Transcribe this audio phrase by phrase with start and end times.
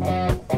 [0.00, 0.49] Like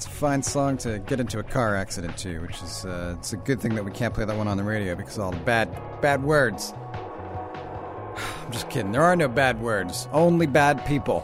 [0.00, 3.34] That's a fine song to get into a car accident to, which is uh, it's
[3.34, 5.36] a good thing that we can't play that one on the radio because all the
[5.40, 5.68] bad
[6.00, 6.72] bad words.
[8.16, 8.92] I'm just kidding.
[8.92, 11.22] There are no bad words, only bad people.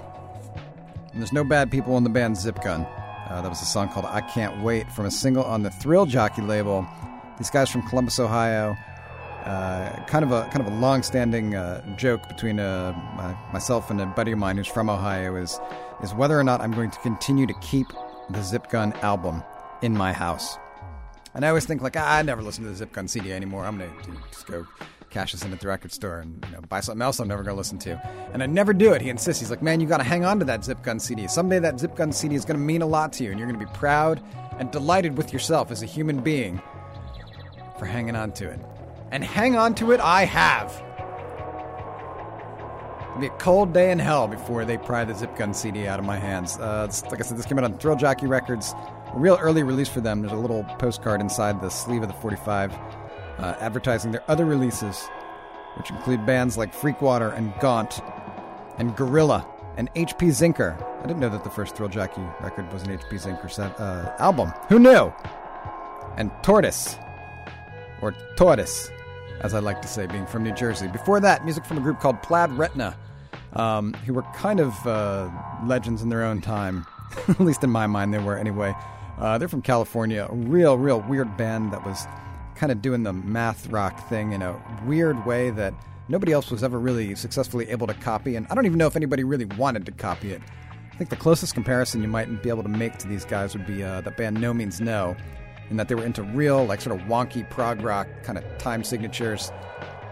[1.10, 2.86] And there's no bad people in the band Zipgun.
[3.30, 6.04] Uh, that was a song called "I Can't Wait" from a single on the Thrill
[6.04, 6.86] Jockey label.
[7.38, 8.76] These guys from Columbus, Ohio.
[9.46, 14.02] Uh, kind of a kind of a long-standing uh, joke between uh, my, myself and
[14.02, 15.58] a buddy of mine who's from Ohio is
[16.02, 17.86] is whether or not I'm going to continue to keep
[18.30, 19.42] the Zipgun album
[19.82, 20.56] in my house.
[21.34, 23.64] And I always think like ah, I never listen to the Zipgun CD anymore.
[23.64, 23.92] I'm gonna
[24.30, 24.66] just go
[25.10, 27.42] cash this in at the record store and you know, buy something else I'm never
[27.42, 28.00] gonna listen to.
[28.32, 29.02] And I never do it.
[29.02, 29.40] He insists.
[29.40, 31.28] He's like, man, you got to hang on to that Zipgun CD.
[31.28, 33.70] Someday that Zipgun CD is gonna mean a lot to you, and you're gonna be
[33.72, 34.22] proud
[34.58, 36.60] and delighted with yourself as a human being
[37.78, 38.58] for hanging on to it.
[39.10, 40.82] And hang on to it, I have.
[43.20, 46.18] Be a cold day in hell before they pry the Zipgun CD out of my
[46.18, 46.58] hands.
[46.58, 48.74] Uh, like I said, this came out on Thrill Jockey Records.
[49.14, 50.20] A real early release for them.
[50.20, 52.74] There's a little postcard inside the sleeve of the 45
[53.38, 55.08] uh, advertising their other releases,
[55.78, 58.00] which include bands like Freakwater and Gaunt
[58.76, 59.46] and Gorilla
[59.78, 60.76] and HP Zinker.
[60.98, 64.14] I didn't know that the first Thrill Jockey record was an HP Zinker set, uh,
[64.18, 64.52] album.
[64.68, 65.12] Who knew?
[66.18, 66.96] And Tortoise
[68.02, 68.90] or Tortoise,
[69.40, 70.88] as I like to say, being from New Jersey.
[70.88, 72.96] Before that, music from a group called Plaid Retina,
[73.52, 75.30] um, who were kind of uh,
[75.64, 76.86] legends in their own time.
[77.28, 78.74] At least in my mind, they were anyway.
[79.18, 82.06] Uh, they're from California, a real, real weird band that was
[82.54, 85.72] kind of doing the math rock thing in a weird way that
[86.08, 88.36] nobody else was ever really successfully able to copy.
[88.36, 90.42] And I don't even know if anybody really wanted to copy it.
[90.92, 93.66] I think the closest comparison you might be able to make to these guys would
[93.66, 95.14] be uh, the band No Means No,
[95.68, 98.82] in that they were into real, like, sort of wonky prog rock kind of time
[98.82, 99.52] signatures.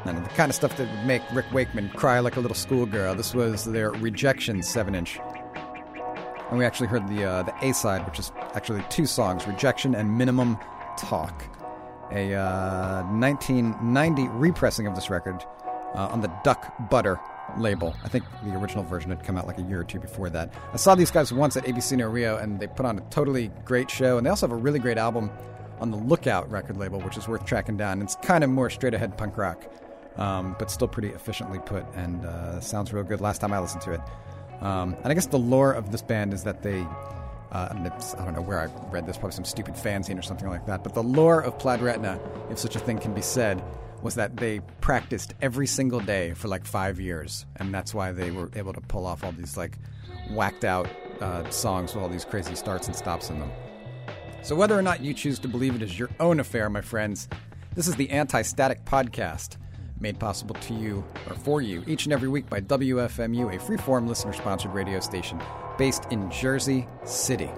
[0.04, 3.14] And the kind of stuff that would make Rick Wakeman cry like a little schoolgirl.
[3.14, 5.18] This was their Rejection 7 inch.
[6.50, 9.94] And we actually heard the, uh, the A side, which is actually two songs Rejection
[9.94, 10.58] and Minimum
[10.99, 11.44] Talk.
[12.12, 15.42] A uh, 1990 repressing of this record
[15.94, 17.18] uh, on the Duck Butter
[17.58, 17.94] label.
[18.04, 20.52] I think the original version had come out like a year or two before that.
[20.73, 23.50] I saw these guys once at ABC No Rio, and they put on a totally
[23.64, 24.16] great show.
[24.18, 25.30] And they also have a really great album
[25.80, 28.00] on the Lookout record label, which is worth tracking down.
[28.02, 29.64] It's kind of more straight ahead punk rock,
[30.16, 33.21] um, but still pretty efficiently put and uh, sounds real good.
[33.21, 34.00] Last time I listened to it.
[34.61, 36.87] Um, and I guess the lore of this band is that they
[37.52, 40.66] uh, I don't know where I read this, probably some stupid fanzine or something like
[40.66, 40.83] that.
[40.83, 42.18] But the lore of Plaid Retina,
[42.50, 43.62] if such a thing can be said,
[44.02, 48.33] was that they practiced every single day for like five years, and that's why they
[48.33, 49.78] were able to pull off all these like
[50.30, 50.88] whacked out
[51.21, 53.50] uh, songs with all these crazy starts and stops in them.
[54.42, 57.28] So whether or not you choose to believe it is your own affair, my friends,
[57.75, 59.56] this is the Anti-Static Podcast,
[60.00, 64.08] made possible to you or for you each and every week by WFMU, a freeform
[64.08, 65.40] listener-sponsored radio station
[65.78, 67.50] based in Jersey City.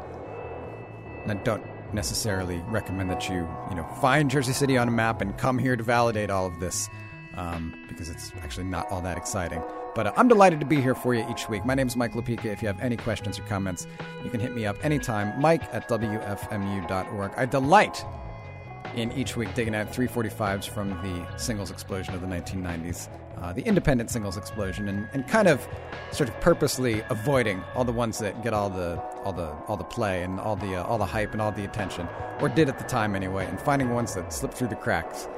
[1.23, 5.21] And I don't necessarily recommend that you, you know, find Jersey City on a map
[5.21, 6.89] and come here to validate all of this,
[7.37, 9.63] um, because it's actually not all that exciting.
[9.95, 11.65] But uh, I'm delighted to be here for you each week.
[11.65, 12.47] My name is Mike Lupica.
[12.47, 13.87] If you have any questions or comments,
[14.23, 17.33] you can hit me up anytime, mike at wfmu.org.
[17.37, 18.05] I delight
[18.97, 23.63] in each week digging out 345s from the singles explosion of the 1990s, uh, the
[23.63, 25.67] independent singles explosion, and, and kind of
[26.11, 29.85] sort of purposely avoiding all the ones that get all the all the all the
[29.85, 32.09] play and all the uh, all the hype and all the attention,
[32.41, 35.29] or did at the time anyway, and finding ones that slip through the cracks.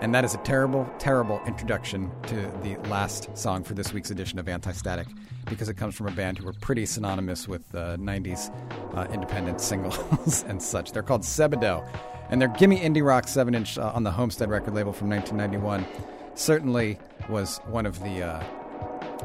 [0.00, 4.38] And that is a terrible, terrible introduction to the last song for this week's edition
[4.38, 5.06] of Anti Static
[5.46, 8.52] because it comes from a band who were pretty synonymous with uh, 90s
[8.96, 10.92] uh, independent singles and such.
[10.92, 11.86] They're called Sebadoh,
[12.28, 15.86] and their Gimme Indie Rock 7 inch uh, on the Homestead record label from 1991
[16.34, 16.98] certainly
[17.28, 18.42] was one of the uh,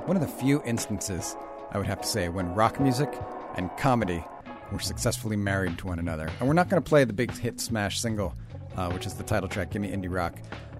[0.05, 1.35] one of the few instances,
[1.71, 3.09] I would have to say, when rock music
[3.55, 4.23] and comedy
[4.71, 6.29] were successfully married to one another.
[6.39, 8.35] And we're not going to play the big hit smash single,
[8.75, 10.35] uh, which is the title track, Gimme Indie Rock.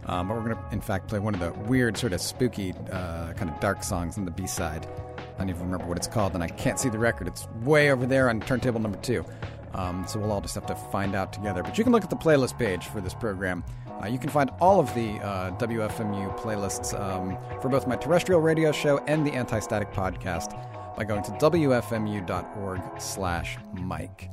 [0.05, 2.73] Um, but we're going to, in fact, play one of the weird, sort of spooky,
[2.91, 4.87] uh, kind of dark songs on the B side.
[5.17, 7.27] I don't even remember what it's called, and I can't see the record.
[7.27, 9.23] It's way over there on turntable number two.
[9.73, 11.61] Um, so we'll all just have to find out together.
[11.63, 13.63] But you can look at the playlist page for this program.
[14.01, 18.41] Uh, you can find all of the uh, WFMU playlists um, for both my terrestrial
[18.41, 20.57] radio show and the Anti-Static podcast
[20.95, 24.29] by going to wfmu.org slash mike.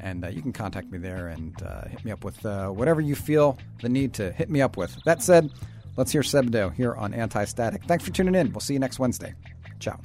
[0.00, 3.00] And uh, you can contact me there and uh, hit me up with uh, whatever
[3.00, 4.96] you feel the need to hit me up with.
[5.04, 5.50] That said,
[5.96, 7.84] let's hear Sebadoh here on Anti-Static.
[7.84, 8.52] Thanks for tuning in.
[8.52, 9.34] We'll see you next Wednesday.
[9.80, 9.98] Ciao.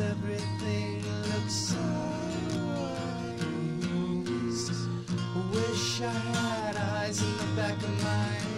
[0.00, 0.98] everything?
[5.52, 8.57] Wish I had eyes in the back of my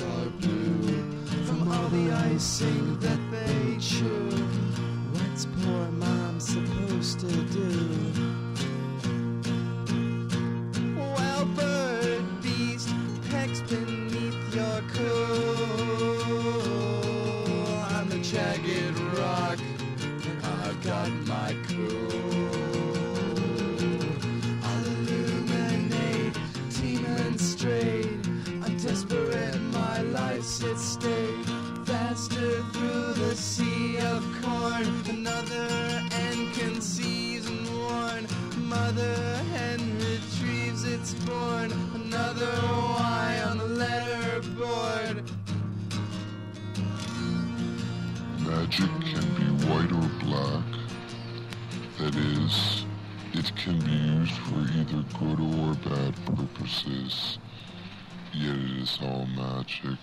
[0.00, 1.02] are blue
[1.44, 4.30] from all the icing that they chew.
[5.12, 7.77] What's poor mom supposed to do?
[33.18, 35.68] The sea of corn, another
[36.12, 38.26] end conceives and warn.
[38.68, 39.16] Mother
[39.52, 45.28] hen retrieves its born, another Y on the letterboard.
[48.46, 50.64] Magic can be white or black.
[51.98, 52.84] That is,
[53.32, 57.38] it can be used for either good or bad purposes.
[58.32, 59.98] Yet it is all magic.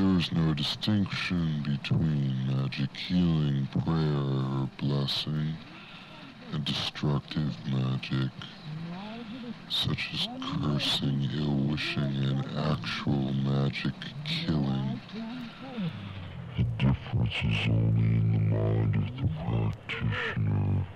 [0.00, 5.58] There is no distinction between magic healing, prayer, or blessing,
[6.54, 8.30] and destructive magic,
[9.68, 13.92] such as cursing, ill wishing, and actual magic
[14.24, 14.98] killing.
[16.56, 20.86] The difference is only in the mind of the practitioner.